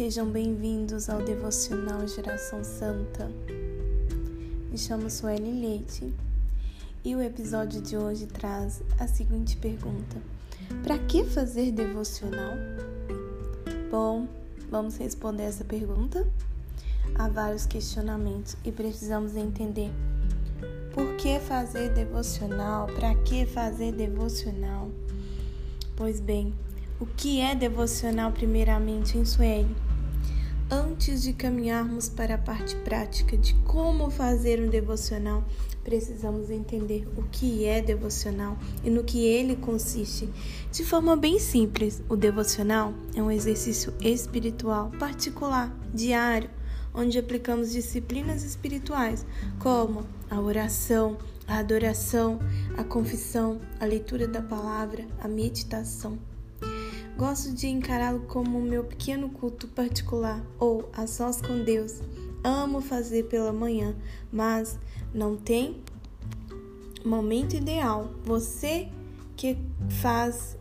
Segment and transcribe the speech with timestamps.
[0.00, 3.30] Sejam bem-vindos ao Devocional Geração Santa.
[4.70, 6.10] Me chamo Sueli Leite
[7.04, 10.16] e o episódio de hoje traz a seguinte pergunta:
[10.82, 12.54] Para que fazer devocional?
[13.90, 14.26] Bom,
[14.70, 16.26] vamos responder essa pergunta?
[17.14, 19.90] Há vários questionamentos e precisamos entender
[20.94, 24.90] por que fazer devocional, para que fazer devocional.
[25.94, 26.54] Pois bem,
[26.98, 29.89] o que é devocional, primeiramente, em Sueli?
[30.72, 35.44] Antes de caminharmos para a parte prática de como fazer um devocional,
[35.82, 40.28] precisamos entender o que é devocional e no que ele consiste.
[40.70, 46.48] De forma bem simples, o devocional é um exercício espiritual particular, diário,
[46.94, 49.26] onde aplicamos disciplinas espirituais
[49.58, 52.38] como a oração, a adoração,
[52.76, 56.29] a confissão, a leitura da palavra, a meditação.
[57.20, 62.00] Gosto de encará-lo como meu pequeno culto particular ou a sós com Deus.
[62.42, 63.94] Amo fazer pela manhã,
[64.32, 64.78] mas
[65.12, 65.82] não tem
[67.04, 68.10] momento ideal.
[68.24, 68.88] Você
[69.36, 69.58] que
[70.00, 70.56] faz,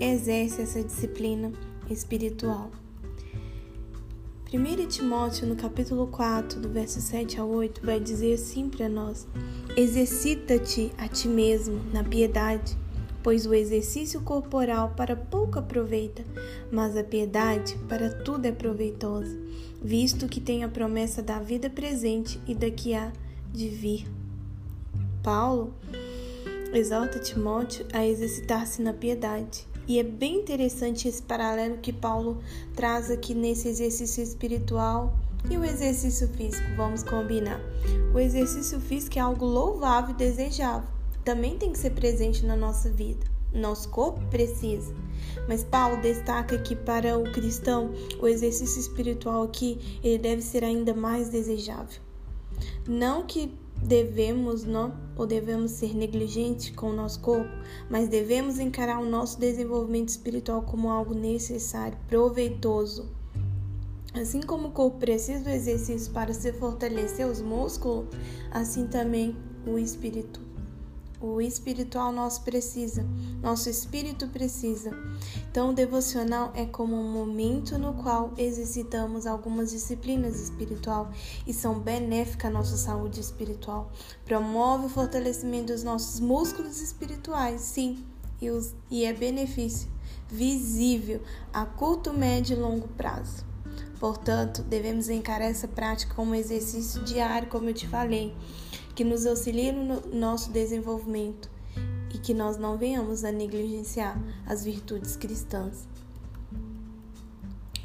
[0.00, 1.52] exerce essa disciplina
[1.88, 2.72] espiritual.
[4.52, 9.28] 1 Timóteo, no capítulo 4, do verso 7 a 8, vai dizer assim para nós:
[9.76, 12.82] Exercita-te a ti mesmo na piedade
[13.24, 16.22] pois o exercício corporal para pouco aproveita,
[16.70, 19.34] mas a piedade para tudo é proveitosa,
[19.82, 23.10] visto que tem a promessa da vida presente e da que há
[23.50, 24.06] de vir.
[25.22, 25.72] Paulo
[26.74, 29.66] exalta Timóteo a exercitar-se na piedade.
[29.88, 32.42] E é bem interessante esse paralelo que Paulo
[32.74, 37.60] traz aqui nesse exercício espiritual e o exercício físico, vamos combinar.
[38.14, 40.88] O exercício físico é algo louvável e desejável,
[41.24, 43.26] também tem que ser presente na nossa vida.
[43.52, 44.92] Nosso corpo precisa.
[45.48, 50.92] Mas Paulo destaca que para o cristão, o exercício espiritual aqui, ele deve ser ainda
[50.92, 52.00] mais desejável.
[52.86, 57.50] Não que devemos não ou devemos ser negligentes com o nosso corpo,
[57.88, 63.08] mas devemos encarar o nosso desenvolvimento espiritual como algo necessário, proveitoso.
[64.14, 68.06] Assim como o corpo precisa do exercício para se fortalecer os músculos,
[68.50, 69.36] assim também
[69.66, 70.40] o espírito
[71.20, 73.06] o espiritual nosso precisa,
[73.40, 74.90] nosso espírito precisa.
[75.50, 81.10] Então, o devocional é como um momento no qual exercitamos algumas disciplinas espiritual
[81.46, 83.90] e são benéficas à nossa saúde espiritual.
[84.24, 88.04] Promove o fortalecimento dos nossos músculos espirituais, sim,
[88.40, 89.94] e, os, e é benefício
[90.28, 93.44] visível a curto, médio e longo prazo.
[94.00, 98.34] Portanto, devemos encarar essa prática como um exercício diário, como eu te falei
[98.94, 101.50] que nos auxilie no nosso desenvolvimento
[102.12, 104.16] e que nós não venhamos a negligenciar
[104.46, 105.88] as virtudes cristãs.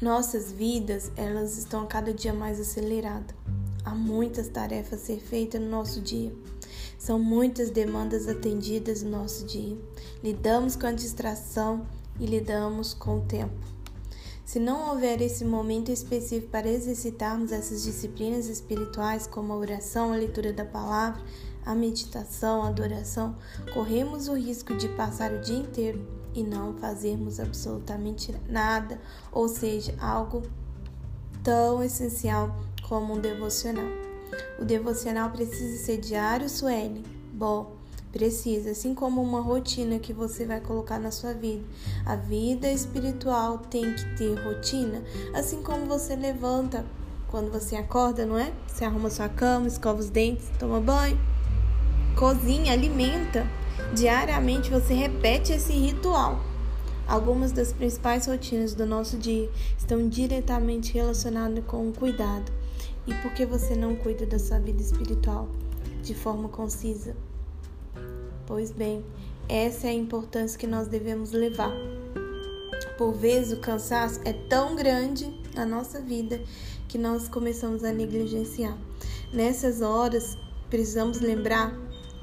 [0.00, 3.36] Nossas vidas, elas estão cada dia mais aceleradas.
[3.84, 6.34] Há muitas tarefas a ser feitas no nosso dia.
[6.98, 9.76] São muitas demandas atendidas no nosso dia.
[10.22, 11.86] Lidamos com a distração
[12.18, 13.73] e lidamos com o tempo.
[14.44, 20.16] Se não houver esse momento específico para exercitarmos essas disciplinas espirituais, como a oração, a
[20.16, 21.22] leitura da palavra,
[21.64, 23.34] a meditação, a adoração,
[23.72, 29.00] corremos o risco de passar o dia inteiro e não fazermos absolutamente nada,
[29.32, 30.42] ou seja, algo
[31.42, 32.54] tão essencial
[32.86, 33.88] como um devocional.
[34.58, 37.02] O devocional precisa ser diário, Sueli?
[37.32, 37.76] Bom,
[38.14, 41.64] Precisa, assim como uma rotina que você vai colocar na sua vida.
[42.06, 45.02] A vida espiritual tem que ter rotina,
[45.34, 46.86] assim como você levanta
[47.26, 48.52] quando você acorda, não é?
[48.68, 51.18] Você arruma sua cama, escova os dentes, toma banho,
[52.16, 53.44] cozinha, alimenta.
[53.92, 56.38] Diariamente você repete esse ritual.
[57.08, 62.52] Algumas das principais rotinas do nosso dia estão diretamente relacionadas com o cuidado.
[63.08, 65.48] E por que você não cuida da sua vida espiritual
[66.00, 67.16] de forma concisa?
[68.46, 69.02] Pois bem,
[69.48, 71.72] essa é a importância que nós devemos levar.
[72.98, 76.40] Por vezes o cansaço é tão grande na nossa vida
[76.86, 78.76] que nós começamos a negligenciar.
[79.32, 80.36] Nessas horas,
[80.68, 81.74] precisamos lembrar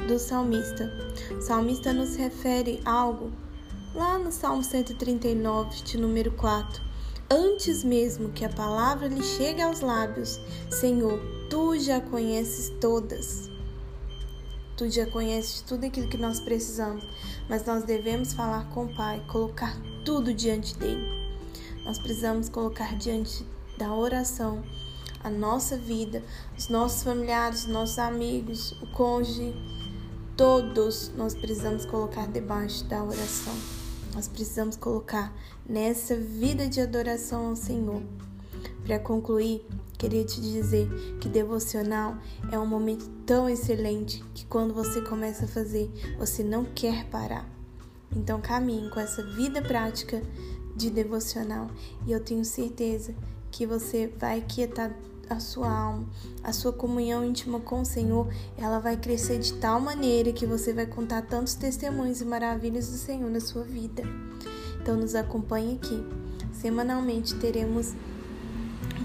[0.08, 0.92] do salmista.
[1.36, 3.32] O salmista nos refere algo
[3.96, 6.84] lá no Salmo 139, de número 4.
[7.30, 10.40] Antes mesmo que a palavra lhe chegue aos lábios,
[10.70, 11.20] Senhor,
[11.50, 13.51] tu já conheces todas
[14.82, 17.04] tu já conheces tudo aquilo que nós precisamos,
[17.48, 21.08] mas nós devemos falar com o Pai, colocar tudo diante dele.
[21.86, 23.46] Nós precisamos colocar diante
[23.78, 24.64] da oração
[25.24, 26.24] a nossa vida,
[26.58, 29.54] os nossos familiares, os nossos amigos, o cônjuge,
[30.36, 33.54] todos nós precisamos colocar debaixo da oração.
[34.16, 35.32] Nós precisamos colocar
[35.64, 38.02] nessa vida de adoração ao Senhor.
[38.84, 39.64] Para concluir,
[40.02, 40.90] queria te dizer
[41.20, 42.18] que devocional
[42.52, 47.48] é um momento tão excelente que quando você começa a fazer, você não quer parar.
[48.16, 50.24] Então caminhe com essa vida prática
[50.76, 51.70] de devocional
[52.08, 53.14] e eu tenho certeza
[53.52, 54.92] que você vai quietar
[55.30, 56.10] a sua alma,
[56.44, 58.28] a sua comunhão íntima com o Senhor,
[58.58, 62.98] ela vai crescer de tal maneira que você vai contar tantos testemunhos e maravilhas do
[62.98, 64.02] Senhor na sua vida.
[64.82, 66.04] Então nos acompanhe aqui.
[66.52, 67.94] Semanalmente teremos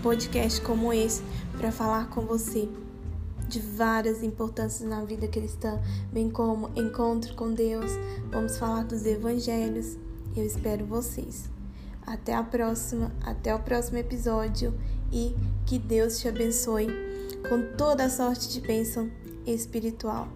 [0.06, 1.20] podcast como esse
[1.58, 2.68] para falar com você
[3.48, 5.82] de várias importâncias na vida cristã,
[6.12, 7.90] bem como encontro com Deus.
[8.30, 9.96] Vamos falar dos evangelhos.
[10.36, 11.50] Eu espero vocês.
[12.06, 14.72] Até a próxima, até o próximo episódio
[15.10, 15.34] e
[15.66, 16.86] que Deus te abençoe
[17.48, 19.10] com toda a sorte de bênção
[19.44, 20.28] espiritual.